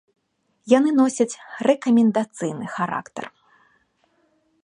Яны 0.77 0.89
носяць 1.01 1.35
рэкамендацыйны 1.67 2.65
характар. 2.79 3.25